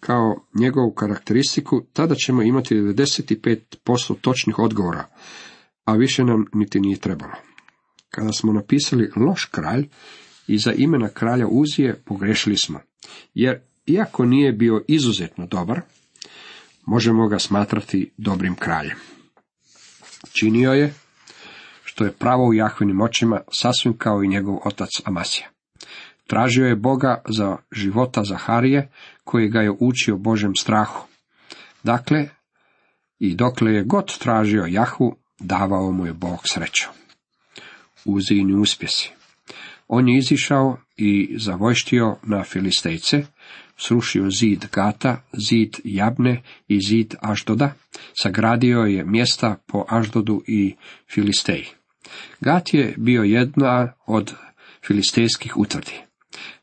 kao 0.00 0.46
njegovu 0.54 0.92
karakteristiku, 0.92 1.82
tada 1.92 2.14
ćemo 2.14 2.42
imati 2.42 2.74
95% 2.74 4.14
točnih 4.20 4.58
odgovora, 4.58 5.06
a 5.84 5.94
više 5.94 6.24
nam 6.24 6.44
niti 6.54 6.80
nije 6.80 6.96
trebalo. 6.96 7.32
Kada 8.10 8.32
smo 8.32 8.52
napisali 8.52 9.10
loš 9.16 9.44
kralj, 9.44 9.88
iza 10.46 10.72
imena 10.72 11.08
kralja 11.08 11.46
Uzije 11.46 12.02
pogrešili 12.04 12.56
smo, 12.56 12.80
jer 13.34 13.60
iako 13.86 14.24
nije 14.24 14.52
bio 14.52 14.84
izuzetno 14.88 15.46
dobar, 15.46 15.80
možemo 16.86 17.28
ga 17.28 17.38
smatrati 17.38 18.10
dobrim 18.16 18.54
kraljem. 18.54 18.96
Činio 20.32 20.72
je 20.72 20.94
što 21.98 22.04
je 22.04 22.12
pravo 22.12 22.46
u 22.46 22.54
Jahvinim 22.54 23.00
očima, 23.00 23.40
sasvim 23.52 23.96
kao 23.98 24.22
i 24.22 24.28
njegov 24.28 24.58
otac 24.64 24.88
Amasija. 25.04 25.48
Tražio 26.26 26.66
je 26.66 26.76
Boga 26.76 27.22
za 27.28 27.56
života 27.72 28.24
Zaharije, 28.24 28.90
koji 29.24 29.48
ga 29.48 29.60
je 29.60 29.72
učio 29.80 30.16
Božem 30.16 30.52
strahu. 30.60 31.06
Dakle, 31.82 32.28
i 33.18 33.34
dokle 33.34 33.72
je 33.72 33.84
god 33.84 34.18
tražio 34.18 34.64
Jahvu, 34.68 35.16
davao 35.38 35.92
mu 35.92 36.06
je 36.06 36.12
Bog 36.12 36.38
sreću. 36.44 36.88
Uzini 38.04 38.54
uspjesi. 38.54 39.12
On 39.88 40.08
je 40.08 40.18
izišao 40.18 40.76
i 40.96 41.34
zavojštio 41.38 42.16
na 42.22 42.44
Filistejce, 42.44 43.24
srušio 43.76 44.30
zid 44.30 44.66
Gata, 44.72 45.22
zid 45.48 45.76
Jabne 45.84 46.42
i 46.68 46.80
zid 46.80 47.14
Aždoda, 47.20 47.72
sagradio 48.22 48.78
je 48.78 49.04
mjesta 49.04 49.56
po 49.66 49.84
Aždodu 49.88 50.42
i 50.46 50.74
Filisteji. 51.14 51.77
Gat 52.40 52.74
je 52.74 52.94
bio 52.96 53.22
jedna 53.22 53.92
od 54.06 54.34
filistejskih 54.86 55.56
utvrdi. 55.56 55.92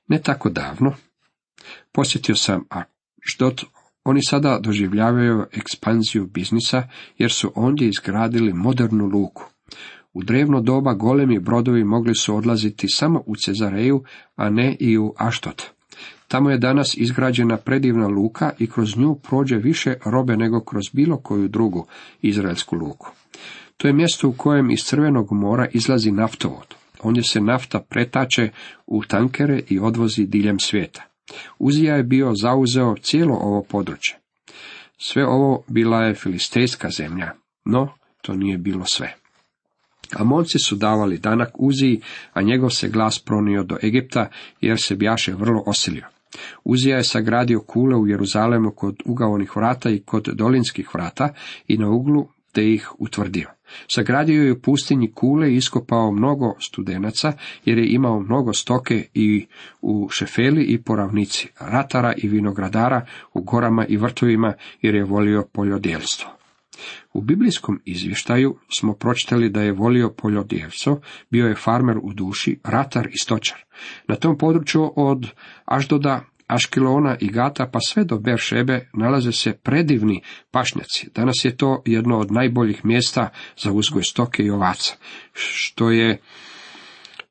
Ne 0.08 0.22
tako 0.22 0.50
davno, 0.50 0.94
posjetio 1.92 2.36
sam 2.36 2.66
Aždod, 2.70 3.64
oni 4.04 4.20
sada 4.24 4.60
doživljavaju 4.60 5.46
ekspanziju 5.52 6.28
biznisa 6.28 6.88
jer 7.18 7.32
su 7.32 7.52
ondje 7.56 7.88
izgradili 7.88 8.54
modernu 8.54 9.06
luku. 9.06 9.44
U 10.14 10.24
drevno 10.24 10.62
doba 10.62 10.94
golemi 10.94 11.40
brodovi 11.40 11.84
mogli 11.84 12.16
su 12.16 12.36
odlaziti 12.36 12.88
samo 12.90 13.24
u 13.26 13.36
Cezareju, 13.36 14.04
a 14.36 14.50
ne 14.50 14.76
i 14.80 14.98
u 14.98 15.14
Aštot. 15.18 15.75
Tamo 16.28 16.50
je 16.50 16.58
danas 16.58 16.98
izgrađena 16.98 17.58
predivna 17.58 18.08
luka 18.08 18.52
i 18.60 18.68
kroz 18.68 18.98
nju 18.98 19.16
prođe 19.16 19.56
više 19.56 19.94
robe 20.06 20.38
nego 20.38 20.60
kroz 20.60 20.84
bilo 20.94 21.18
koju 21.18 21.48
drugu 21.48 21.88
izraelsku 22.22 22.76
luku. 22.76 23.12
To 23.78 23.88
je 23.88 23.94
mjesto 23.94 24.30
u 24.30 24.34
kojem 24.34 24.72
iz 24.72 24.80
Crvenog 24.80 25.32
mora 25.32 25.68
izlazi 25.74 26.12
naftovod. 26.12 26.76
Ondje 27.04 27.24
se 27.24 27.42
nafta 27.42 27.80
pretače 27.80 28.50
u 28.88 29.04
tankere 29.04 29.62
i 29.70 29.80
odvozi 29.80 30.26
diljem 30.26 30.60
svijeta. 30.60 31.04
Uzija 31.60 31.96
je 31.96 32.04
bio 32.04 32.34
zauzeo 32.42 32.96
cijelo 33.02 33.36
ovo 33.36 33.64
područje. 33.64 34.16
Sve 34.98 35.28
ovo 35.28 35.64
bila 35.68 36.04
je 36.04 36.16
filistejska 36.16 36.90
zemlja, 36.90 37.32
no 37.66 37.90
to 38.22 38.34
nije 38.34 38.58
bilo 38.58 38.86
sve. 38.86 39.16
Amonci 40.14 40.60
su 40.60 40.76
davali 40.76 41.18
danak 41.18 41.50
Uziji, 41.54 42.02
a 42.34 42.42
njegov 42.42 42.70
se 42.70 42.90
glas 42.90 43.20
pronio 43.20 43.64
do 43.64 43.78
Egipta, 43.84 44.30
jer 44.62 44.82
se 44.82 44.96
bjaše 44.96 45.34
vrlo 45.34 45.64
osilio. 45.66 46.15
Uzija 46.64 46.98
je 46.98 47.04
sagradio 47.04 47.60
kule 47.60 47.96
u 47.96 48.08
Jeruzalemu 48.08 48.72
kod 48.72 48.96
ugaonih 49.06 49.56
vrata 49.56 49.90
i 49.90 50.00
kod 50.00 50.24
dolinskih 50.24 50.90
vrata 50.94 51.34
i 51.68 51.78
na 51.78 51.90
uglu 51.90 52.28
te 52.52 52.74
ih 52.74 52.92
utvrdio. 53.00 53.50
Sagradio 53.88 54.44
je 54.44 54.52
u 54.52 54.62
pustinji 54.62 55.12
kule 55.12 55.52
i 55.52 55.56
iskopao 55.56 56.12
mnogo 56.12 56.56
studenaca, 56.60 57.34
jer 57.66 57.78
je 57.78 57.88
imao 57.88 58.20
mnogo 58.20 58.54
stoke 58.54 59.08
i 59.14 59.46
u 59.82 60.10
šefeli 60.10 60.64
i 60.64 60.82
poravnici, 60.82 61.48
ratara 61.60 62.14
i 62.18 62.28
vinogradara 62.28 63.06
u 63.34 63.42
gorama 63.42 63.86
i 63.86 63.98
vrtovima, 63.98 64.54
jer 64.82 64.96
je 64.96 65.04
volio 65.04 65.48
poljodjelstvo. 65.54 66.35
U 67.14 67.22
biblijskom 67.22 67.82
izvještaju 67.86 68.58
smo 68.78 68.94
pročitali 68.94 69.50
da 69.50 69.62
je 69.62 69.72
volio 69.72 70.14
poljodjevstvo, 70.18 71.02
bio 71.30 71.48
je 71.48 71.56
farmer 71.56 71.98
u 72.04 72.14
duši, 72.14 72.60
ratar 72.64 73.08
i 73.08 73.18
stočar. 73.18 73.64
Na 74.08 74.16
tom 74.16 74.38
području 74.38 74.94
od 74.96 75.28
Aždoda, 75.66 76.26
Aškilona 76.48 77.18
i 77.20 77.28
Gata 77.28 77.70
pa 77.74 77.80
sve 77.80 78.04
do 78.04 78.18
Beršebe 78.20 78.90
nalaze 78.94 79.32
se 79.32 79.54
predivni 79.54 80.22
pašnjaci. 80.52 81.10
Danas 81.16 81.36
je 81.44 81.58
to 81.58 81.82
jedno 81.86 82.20
od 82.20 82.32
najboljih 82.32 82.86
mjesta 82.86 83.30
za 83.58 83.72
uzgoj 83.72 84.04
stoke 84.04 84.44
i 84.44 84.50
ovaca, 84.50 84.96
što 85.34 85.92
je 85.92 86.22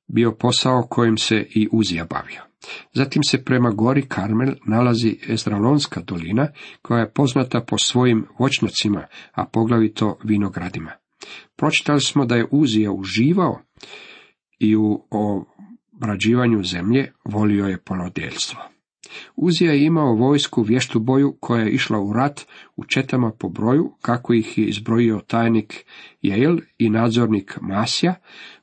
bio 0.06 0.32
posao 0.32 0.86
kojim 0.90 1.18
se 1.18 1.46
i 1.50 1.68
Uzija 1.72 2.04
bavio. 2.04 2.53
Zatim 2.92 3.22
se 3.22 3.44
prema 3.44 3.70
gori 3.70 4.02
Karmel 4.08 4.54
nalazi 4.66 5.18
Ezdralonska 5.28 6.00
dolina, 6.00 6.48
koja 6.82 7.00
je 7.00 7.12
poznata 7.12 7.60
po 7.60 7.78
svojim 7.78 8.26
voćnjacima, 8.38 9.06
a 9.32 9.46
poglavito 9.46 10.18
vinogradima. 10.24 10.92
Pročitali 11.56 12.00
smo 12.00 12.26
da 12.26 12.36
je 12.36 12.48
Uzija 12.50 12.92
uživao 12.92 13.60
i 14.58 14.76
u 14.76 15.06
obrađivanju 15.10 16.62
zemlje 16.62 17.12
volio 17.24 17.66
je 17.66 17.78
polodjeljstvo. 17.78 18.60
Uzija 19.36 19.72
je 19.72 19.84
imao 19.84 20.14
vojsku 20.14 20.62
vještu 20.62 21.00
boju 21.00 21.36
koja 21.40 21.62
je 21.62 21.72
išla 21.72 22.00
u 22.00 22.12
rat 22.12 22.46
u 22.76 22.84
četama 22.84 23.32
po 23.38 23.48
broju, 23.48 23.92
kako 24.00 24.34
ih 24.34 24.58
je 24.58 24.66
izbrojio 24.66 25.20
tajnik 25.26 25.86
Jejl 26.22 26.58
i 26.78 26.90
nadzornik 26.90 27.58
Masja, 27.60 28.14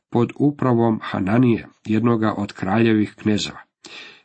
pod 0.10 0.31
upravom 0.39 1.00
Hananije, 1.03 1.67
jednoga 1.86 2.34
od 2.38 2.53
kraljevih 2.53 3.15
knezova. 3.15 3.70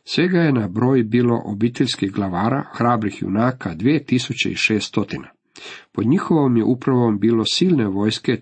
Svega 0.03 0.39
je 0.39 0.53
na 0.53 0.67
broj 0.67 1.03
bilo 1.03 1.41
obiteljskih 1.45 2.11
glavara, 2.11 2.63
hrabrih 2.73 3.21
junaka, 3.21 3.75
2600. 3.75 5.23
Pod 5.91 6.07
njihovom 6.07 6.57
je 6.57 6.63
upravom 6.63 7.19
bilo 7.19 7.45
silne 7.45 7.87
vojske 7.87 8.41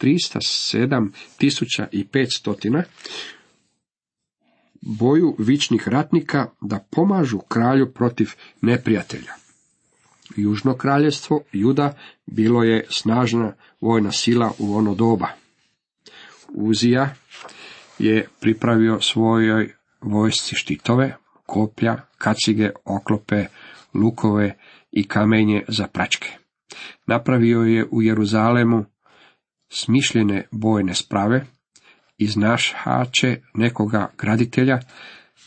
307.500, 0.00 2.82
boju 4.80 5.36
vičnih 5.38 5.88
ratnika 5.88 6.46
da 6.60 6.86
pomažu 6.90 7.38
kralju 7.38 7.92
protiv 7.92 8.30
neprijatelja. 8.60 9.32
Južno 10.36 10.76
kraljestvo 10.76 11.42
Juda 11.52 11.96
bilo 12.26 12.62
je 12.62 12.86
snažna 12.90 13.52
vojna 13.80 14.12
sila 14.12 14.52
u 14.58 14.76
ono 14.76 14.94
doba. 14.94 15.28
Uzija 16.48 17.14
je 17.98 18.28
pripravio 18.40 19.00
svojoj 19.00 19.74
vojsci 20.04 20.56
štitove, 20.56 21.16
koplja, 21.46 21.96
kacige, 22.18 22.70
oklope, 22.84 23.44
lukove 23.94 24.56
i 24.92 25.08
kamenje 25.08 25.64
za 25.68 25.86
pračke. 25.86 26.28
Napravio 27.06 27.62
je 27.62 27.86
u 27.90 28.02
Jeruzalemu 28.02 28.84
smišljene 29.68 30.46
bojne 30.50 30.94
sprave, 30.94 31.46
iznašače 32.18 33.40
nekoga 33.54 34.10
graditelja, 34.18 34.80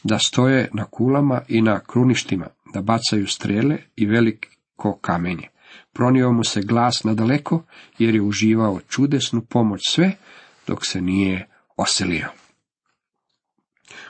da 0.04 0.20
stoje 0.20 0.70
na 0.74 0.86
kulama 0.86 1.42
i 1.48 1.62
na 1.62 1.80
kruništima, 1.80 2.48
da 2.74 2.82
bacaju 2.82 3.28
strele 3.28 3.78
i 3.96 4.06
veliko 4.06 4.98
kamenje. 5.02 5.48
Pronio 5.94 6.32
mu 6.32 6.44
se 6.44 6.62
glas 6.62 7.04
nadaleko, 7.04 7.64
jer 8.00 8.16
je 8.16 8.22
uživao 8.22 8.80
čudesnu 8.88 9.42
pomoć 9.42 9.82
sve, 9.90 10.12
dok 10.68 10.86
se 10.86 11.02
nije 11.02 11.48
oselio. 11.78 12.28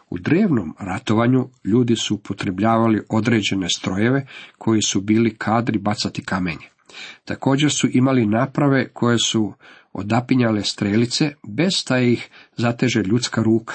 U 0.10 0.18
drevnom 0.18 0.76
ratovanju 0.80 1.50
ljudi 1.64 1.96
su 1.96 2.16
upotrebljavali 2.16 3.02
određene 3.10 3.70
strojeve 3.70 4.28
koji 4.58 4.82
su 4.82 5.02
bili 5.02 5.36
kadri 5.36 5.80
bacati 5.80 6.26
kamenje. 6.26 6.68
Također 7.26 7.72
su 7.72 7.88
imali 7.92 8.26
naprave 8.26 8.90
koje 8.94 9.18
su 9.20 9.54
odapinjale 9.94 10.64
strelice 10.64 11.32
bez 11.48 11.84
da 11.90 12.00
ih 12.00 12.30
zateže 12.58 13.04
ljudska 13.04 13.42
ruka. 13.44 13.74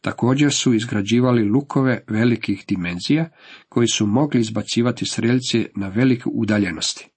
Također 0.00 0.52
su 0.52 0.74
izgrađivali 0.74 1.48
lukove 1.48 2.04
velikih 2.08 2.64
dimenzija 2.68 3.30
koji 3.68 3.88
su 3.88 4.06
mogli 4.06 4.40
izbacivati 4.40 5.06
strelice 5.06 5.66
na 5.76 5.88
velike 5.88 6.24
udaljenosti. 6.26 7.08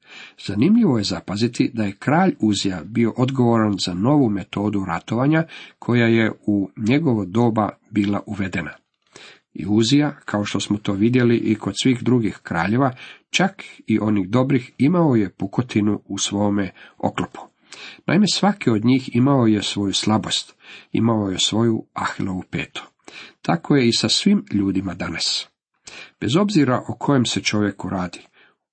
Zanimljivo 0.45 0.97
je 0.97 1.03
zapaziti 1.03 1.71
da 1.73 1.83
je 1.83 1.95
kralj 1.99 2.35
Uzija 2.39 2.81
bio 2.85 3.13
odgovoran 3.17 3.75
za 3.85 3.93
novu 3.93 4.29
metodu 4.29 4.85
ratovanja 4.85 5.43
koja 5.79 6.07
je 6.07 6.31
u 6.45 6.69
njegovo 6.77 7.25
doba 7.25 7.69
bila 7.89 8.21
uvedena. 8.25 8.71
I 9.53 9.65
Uzija, 9.67 10.15
kao 10.25 10.45
što 10.45 10.59
smo 10.59 10.77
to 10.77 10.93
vidjeli 10.93 11.37
i 11.37 11.55
kod 11.55 11.73
svih 11.81 12.03
drugih 12.03 12.39
kraljeva, 12.43 12.95
čak 13.29 13.63
i 13.87 13.99
onih 13.99 14.29
dobrih, 14.29 14.71
imao 14.77 15.15
je 15.15 15.29
pukotinu 15.29 16.01
u 16.05 16.17
svome 16.17 16.71
oklopu. 16.97 17.39
Naime, 18.07 18.25
svaki 18.27 18.69
od 18.69 18.85
njih 18.85 19.15
imao 19.15 19.45
je 19.45 19.63
svoju 19.63 19.93
slabost, 19.93 20.55
imao 20.91 21.29
je 21.29 21.39
svoju 21.39 21.85
ahilovu 21.93 22.43
petu. 22.49 22.83
Tako 23.41 23.75
je 23.75 23.87
i 23.87 23.93
sa 23.93 24.09
svim 24.09 24.45
ljudima 24.53 24.93
danas. 24.93 25.47
Bez 26.21 26.35
obzira 26.35 26.83
o 26.87 26.95
kojem 26.99 27.25
se 27.25 27.41
čovjeku 27.41 27.89
radi, 27.89 28.19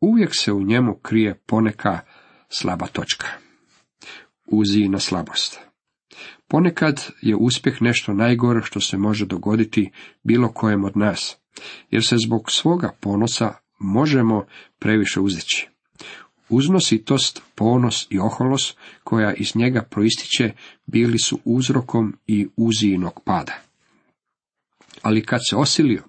uvijek 0.00 0.30
se 0.32 0.52
u 0.52 0.62
njemu 0.62 0.94
krije 1.02 1.34
poneka 1.46 2.00
slaba 2.48 2.86
točka. 2.86 3.26
Uzi 4.46 4.88
na 4.88 4.98
slabost. 4.98 5.60
Ponekad 6.48 7.06
je 7.22 7.36
uspjeh 7.36 7.82
nešto 7.82 8.14
najgore 8.14 8.60
što 8.62 8.80
se 8.80 8.96
može 8.96 9.26
dogoditi 9.26 9.90
bilo 10.22 10.52
kojem 10.52 10.84
od 10.84 10.96
nas, 10.96 11.36
jer 11.90 12.04
se 12.04 12.16
zbog 12.26 12.50
svoga 12.50 12.92
ponosa 13.00 13.54
možemo 13.78 14.46
previše 14.78 15.20
uzeći. 15.20 15.68
Uznositost, 16.48 17.42
ponos 17.54 18.06
i 18.10 18.18
oholos 18.18 18.76
koja 19.04 19.34
iz 19.34 19.56
njega 19.56 19.82
proističe 19.90 20.52
bili 20.86 21.18
su 21.18 21.38
uzrokom 21.44 22.16
i 22.26 22.48
uzijinog 22.56 23.20
pada. 23.24 23.62
Ali 25.02 25.24
kad 25.24 25.40
se 25.50 25.56
osilio, 25.56 26.02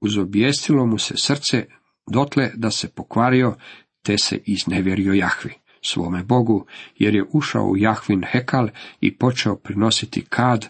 uzobijestilo 0.00 0.86
mu 0.86 0.98
se 0.98 1.14
srce 1.16 1.66
dotle 2.10 2.50
da 2.54 2.70
se 2.70 2.88
pokvario, 2.88 3.54
te 4.02 4.18
se 4.18 4.40
iznevjerio 4.44 5.12
Jahvi. 5.12 5.54
svome 5.86 6.22
Bogu, 6.22 6.66
jer 6.98 7.14
je 7.14 7.24
ušao 7.32 7.64
u 7.64 7.76
Jahvin 7.76 8.24
Hekal 8.32 8.68
i 9.00 9.16
počeo 9.18 9.56
prinositi 9.56 10.24
kad 10.28 10.68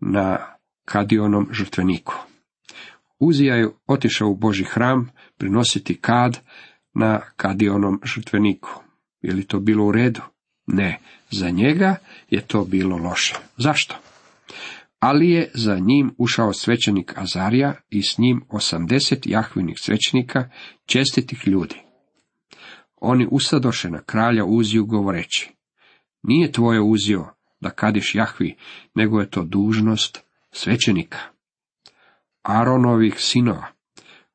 na 0.00 0.38
kadionom 0.84 1.48
žrtveniku. 1.52 2.14
Uzija 3.18 3.54
je 3.54 3.68
otišao 3.86 4.28
u 4.28 4.34
Boži 4.34 4.64
hram 4.64 5.10
prinositi 5.36 5.94
kad 6.00 6.38
na 6.94 7.20
kadionom 7.36 8.00
žrtveniku. 8.04 8.70
Je 9.20 9.34
li 9.34 9.44
to 9.44 9.60
bilo 9.60 9.84
u 9.84 9.92
redu? 9.92 10.20
Ne, 10.66 11.00
za 11.30 11.50
njega 11.50 11.96
je 12.30 12.40
to 12.40 12.64
bilo 12.64 12.96
loše. 12.96 13.34
Zašto? 13.56 13.94
Ali 15.02 15.30
je 15.30 15.50
za 15.54 15.78
njim 15.78 16.14
ušao 16.18 16.52
svećenik 16.52 17.12
Azarija 17.16 17.74
i 17.90 18.02
s 18.02 18.18
njim 18.18 18.44
osamdeset 18.48 19.26
jahvinih 19.26 19.76
svećenika, 19.78 20.50
čestitih 20.86 21.42
ljudi. 21.46 21.76
Oni 22.96 23.28
ustadoše 23.30 23.90
na 23.90 24.02
kralja 24.02 24.44
Uziju 24.44 24.86
govoreći, 24.86 25.50
nije 26.22 26.52
tvoje 26.52 26.80
uzio 26.80 27.26
da 27.60 27.70
kadiš 27.70 28.14
Jahvi, 28.14 28.56
nego 28.94 29.20
je 29.20 29.30
to 29.30 29.44
dužnost 29.44 30.24
svećenika. 30.52 31.18
Aronovih 32.42 33.14
sinova, 33.18 33.66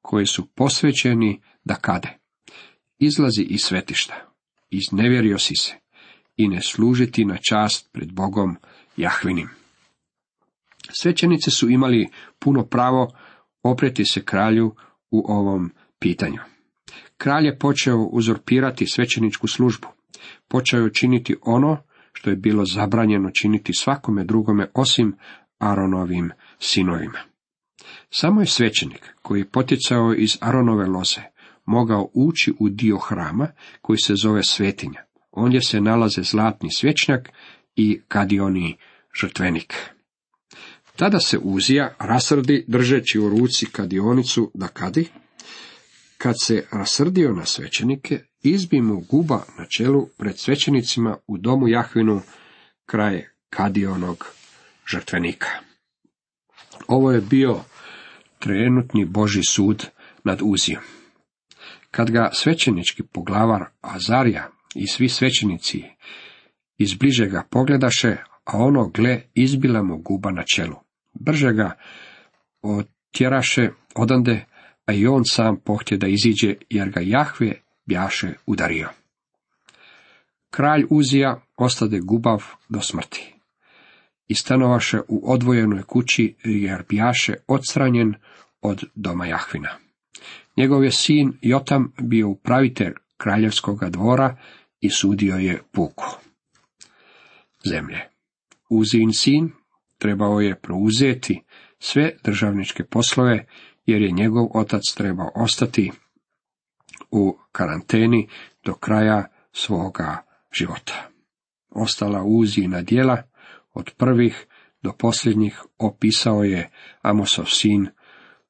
koji 0.02 0.26
su 0.26 0.48
posvećeni 0.56 1.42
da 1.64 1.76
kade. 1.76 2.18
Izlazi 3.00 3.42
iz 3.42 3.62
svetišta, 3.62 4.16
iznevjerio 4.70 5.38
si 5.38 5.54
se 5.56 5.76
i 6.38 6.48
ne 6.48 6.62
služiti 6.62 7.26
na 7.26 7.38
čast 7.50 7.90
pred 7.92 8.12
Bogom 8.12 8.58
Jahvinim. 8.98 9.67
Svećenici 10.90 11.52
su 11.52 11.70
imali 11.70 12.08
puno 12.40 12.66
pravo 12.66 13.12
opreti 13.64 14.06
se 14.06 14.24
kralju 14.26 14.76
u 15.12 15.32
ovom 15.32 15.72
pitanju. 16.00 16.40
Kralj 17.18 17.46
je 17.46 17.60
počeo 17.60 17.98
uzurpirati 17.98 18.88
svećeničku 18.88 19.48
službu. 19.48 19.88
Počeo 20.48 20.84
je 20.84 20.94
činiti 20.94 21.36
ono 21.42 21.78
što 22.14 22.30
je 22.30 22.36
bilo 22.36 22.66
zabranjeno 22.66 23.32
činiti 23.32 23.74
svakome 23.74 24.24
drugome 24.24 24.68
osim 24.74 25.16
Aronovim 25.60 26.32
sinovima. 26.60 27.20
Samo 28.10 28.42
je 28.42 28.48
svećenik 28.48 29.14
koji 29.22 29.40
je 29.40 29.50
poticao 29.50 30.14
iz 30.14 30.38
Aronove 30.42 30.86
loze 30.86 31.22
mogao 31.66 32.10
ući 32.14 32.54
u 32.60 32.70
dio 32.70 32.98
hrama 32.98 33.48
koji 33.82 33.98
se 33.98 34.14
zove 34.24 34.44
svetinja. 34.44 35.04
Ondje 35.32 35.62
se 35.62 35.82
nalaze 35.82 36.22
zlatni 36.22 36.70
svečnjak 36.72 37.30
i 37.76 38.02
kadioni 38.08 38.78
žrtvenik. 39.22 39.74
Tada 40.98 41.20
se 41.20 41.38
Uzija 41.38 41.96
rasrdi 42.00 42.66
držeći 42.68 43.20
u 43.20 43.30
ruci 43.30 43.66
kadionicu 43.66 44.52
da 44.54 44.68
kadi. 44.68 45.08
Kad 46.18 46.36
se 46.42 46.66
rasrdio 46.72 47.32
na 47.32 47.46
svećenike, 47.46 48.20
izbi 48.44 48.82
mu 48.82 49.00
guba 49.00 49.44
na 49.58 49.66
čelu 49.66 50.08
pred 50.18 50.40
svećenicima 50.40 51.18
u 51.28 51.38
domu 51.38 51.68
Jahvinu 51.68 52.22
kraj 52.86 53.26
kadionog 53.50 54.26
žrtvenika. 54.92 55.48
Ovo 56.88 57.12
je 57.12 57.22
bio 57.22 57.60
trenutni 58.40 59.06
Boži 59.06 59.42
sud 59.50 59.86
nad 60.24 60.40
Uzijom. 60.44 60.84
Kad 61.92 62.12
ga 62.12 62.30
svećenički 62.34 63.04
poglavar 63.04 63.66
Azarija 63.82 64.50
i 64.76 64.88
svi 64.88 65.10
svećenici 65.10 65.84
iz 66.78 66.94
bližega 66.94 67.48
pogledaše, 67.52 68.18
a 68.44 68.58
ono 68.58 68.90
gle 68.90 69.22
izbila 69.34 69.84
mu 69.84 69.98
guba 69.98 70.32
na 70.32 70.44
čelu. 70.56 70.87
Brže 71.20 71.54
ga 71.54 71.78
otjeraše 72.62 73.70
odande, 73.96 74.46
a 74.86 74.94
i 74.94 75.08
on 75.08 75.24
sam 75.26 75.60
pohtje 75.66 75.98
da 75.98 76.08
iziđe, 76.08 76.56
jer 76.70 76.90
ga 76.90 77.00
Jahve 77.04 77.54
bjaše 77.86 78.34
udario. 78.46 78.90
Kralj 80.50 80.86
Uzija 80.90 81.42
ostade 81.58 82.00
gubav 82.00 82.44
do 82.70 82.82
smrti. 82.82 83.34
I 84.28 84.36
stanovaše 84.36 85.00
u 85.08 85.32
odvojenoj 85.32 85.84
kući, 85.84 86.36
jer 86.44 86.84
bjaše 86.90 87.34
odstranjen 87.48 88.14
od 88.62 88.84
doma 88.96 89.26
Jahvina. 89.26 89.70
Njegov 90.58 90.84
je 90.84 90.92
sin 90.92 91.38
Jotam 91.42 91.94
bio 92.02 92.30
upravitelj 92.30 92.94
kraljevskoga 93.18 93.90
dvora 93.90 94.38
i 94.82 94.90
sudio 94.90 95.36
je 95.36 95.62
puku. 95.72 96.06
Zemlje. 97.66 98.02
Uzin 98.70 99.14
sin 99.14 99.52
trebao 99.98 100.40
je 100.40 100.60
preuzeti 100.60 101.44
sve 101.80 102.12
državničke 102.24 102.84
poslove, 102.84 103.46
jer 103.86 104.02
je 104.02 104.12
njegov 104.12 104.48
otac 104.54 104.82
trebao 104.98 105.32
ostati 105.36 105.92
u 107.12 107.38
karanteni 107.52 108.28
do 108.66 108.74
kraja 108.74 109.28
svoga 109.52 110.26
života. 110.52 111.10
Ostala 111.70 112.24
uzina 112.24 112.82
djela 112.82 113.24
od 113.74 113.92
prvih 113.98 114.48
do 114.82 114.94
posljednjih 114.94 115.64
opisao 115.78 116.44
je 116.44 116.70
Amosov 117.02 117.46
sin, 117.46 117.88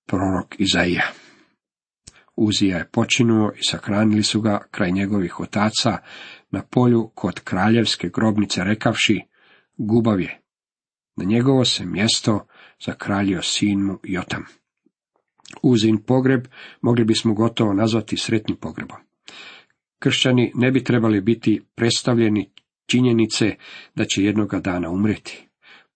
prorok 0.06 0.56
Izaija. 0.60 1.04
Uzija 2.36 2.78
je 2.78 2.90
počinuo 2.92 3.52
i 3.56 3.64
sakranili 3.64 4.24
su 4.24 4.42
ga 4.42 4.68
kraj 4.72 4.92
njegovih 4.92 5.40
otaca 5.40 5.98
na 6.52 6.64
polju 6.64 7.12
kod 7.16 7.40
kraljevske 7.40 8.10
grobnice 8.10 8.64
rekavši, 8.64 9.22
gubav 9.78 10.22
je. 10.22 10.42
Na 11.18 11.26
njegovo 11.26 11.66
se 11.66 11.86
mjesto 11.86 12.48
zakraljio 12.86 13.42
sin 13.42 13.80
mu 13.80 14.00
Jotam. 14.04 14.46
Uzin 15.64 15.98
pogreb 15.98 16.46
mogli 16.82 17.06
bismo 17.06 17.34
gotovo 17.34 17.74
nazvati 17.74 18.18
sretnim 18.18 18.58
pogrebom. 18.58 18.98
Kršćani 20.00 20.52
ne 20.56 20.72
bi 20.72 20.84
trebali 20.84 21.22
biti 21.22 21.62
predstavljeni 21.76 22.52
činjenice 22.86 23.56
da 23.96 24.06
će 24.06 24.24
jednoga 24.24 24.60
dana 24.60 24.90
umreti. 24.90 25.48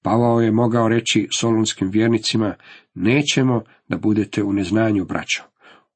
Pavao 0.04 0.42
je 0.42 0.52
mogao 0.52 0.88
reći 0.88 1.28
solunskim 1.38 1.90
vjernicima, 1.90 2.56
nećemo 2.94 3.64
da 3.88 3.98
budete 3.98 4.44
u 4.44 4.54
neznanju, 4.54 5.06
braćo 5.06 5.44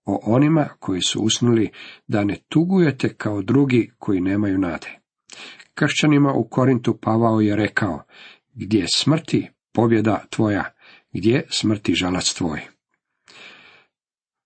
o 0.06 0.20
onima 0.24 0.70
koji 0.80 1.02
su 1.02 1.22
usnuli 1.22 1.70
da 2.08 2.24
ne 2.24 2.38
tugujete 2.50 3.14
kao 3.14 3.42
drugi 3.42 3.92
koji 3.98 4.22
nemaju 4.22 4.58
nade. 4.58 5.00
Kršćanima 5.74 6.34
u 6.34 6.48
Korintu 6.50 6.98
Pavao 7.02 7.42
je 7.42 7.56
rekao, 7.56 8.04
gdje 8.56 8.86
smrti 8.94 9.50
pobjeda 9.74 10.26
tvoja, 10.30 10.74
gdje 11.14 11.48
smrti 11.50 11.96
žalac 11.96 12.34
tvoj. 12.34 12.62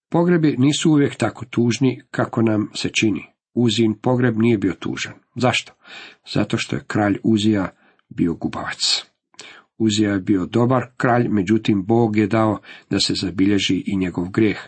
Pogrebi 0.09 0.55
nisu 0.57 0.91
uvijek 0.91 1.15
tako 1.15 1.45
tužni 1.45 2.01
kako 2.11 2.41
nam 2.41 2.69
se 2.75 2.89
čini. 2.89 3.25
Uzin 3.53 3.93
pogreb 4.01 4.37
nije 4.37 4.57
bio 4.57 4.73
tužan. 4.73 5.13
Zašto? 5.35 5.73
Zato 6.33 6.57
što 6.57 6.75
je 6.75 6.83
kralj 6.87 7.17
Uzija 7.23 7.69
bio 8.09 8.33
gubavac. 8.33 9.05
Uzija 9.77 10.11
je 10.11 10.19
bio 10.19 10.45
dobar 10.45 10.85
kralj, 10.97 11.27
međutim 11.29 11.85
Bog 11.85 12.17
je 12.17 12.27
dao 12.27 12.59
da 12.89 12.99
se 12.99 13.13
zabilježi 13.13 13.83
i 13.85 13.97
njegov 13.97 14.29
grijeh 14.29 14.59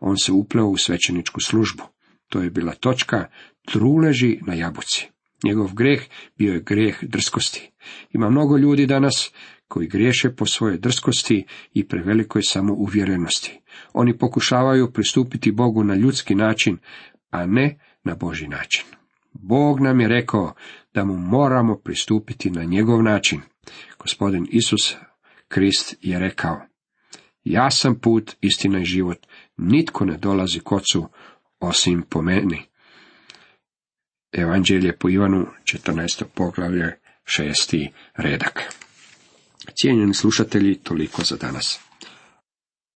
on 0.00 0.16
se 0.16 0.32
upleo 0.32 0.66
u 0.66 0.76
svećeničku 0.76 1.40
službu. 1.40 1.82
To 2.28 2.42
je 2.42 2.50
bila 2.50 2.72
točka 2.72 3.26
truleži 3.72 4.38
na 4.46 4.54
jabuci. 4.54 5.08
Njegov 5.44 5.74
greh 5.74 6.02
bio 6.38 6.52
je 6.52 6.60
greh 6.60 6.98
drskosti. 7.02 7.70
Ima 8.12 8.30
mnogo 8.30 8.56
ljudi 8.56 8.86
danas 8.86 9.32
koji 9.68 9.88
griješe 9.88 10.36
po 10.36 10.46
svojoj 10.46 10.78
drskosti 10.78 11.46
i 11.74 11.88
prevelikoj 11.88 12.42
samouvjerenosti. 12.42 13.60
Oni 13.92 14.18
pokušavaju 14.18 14.92
pristupiti 14.92 15.52
Bogu 15.52 15.84
na 15.84 15.94
ljudski 15.94 16.34
način, 16.34 16.78
a 17.30 17.46
ne 17.46 17.78
na 18.04 18.14
Boži 18.14 18.48
način. 18.48 18.84
Bog 19.32 19.80
nam 19.80 20.00
je 20.00 20.08
rekao 20.08 20.54
da 20.94 21.04
mu 21.04 21.18
moramo 21.18 21.76
pristupiti 21.76 22.50
na 22.50 22.64
njegov 22.64 23.02
način. 23.02 23.40
Gospodin 23.98 24.46
Isus 24.50 24.94
Krist 25.48 25.94
je 26.00 26.18
rekao, 26.18 26.60
ja 27.44 27.70
sam 27.70 27.98
put, 28.00 28.36
istina 28.40 28.80
i 28.80 28.84
život, 28.84 29.26
nitko 29.56 30.04
ne 30.04 30.16
dolazi 30.16 30.60
k 30.60 30.72
ocu 30.72 31.08
osim 31.60 32.02
po 32.02 32.22
meni. 32.22 32.62
Evanđelje 34.32 34.92
po 34.96 35.08
Ivanu, 35.08 35.46
14. 35.64 36.24
poglavlje, 36.34 36.96
šesti 37.24 37.90
redak. 38.16 38.62
Cijenjeni 39.74 40.14
slušatelji, 40.14 40.74
toliko 40.74 41.24
za 41.24 41.36
danas. 41.36 41.80